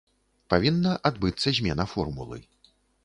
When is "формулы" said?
1.93-2.37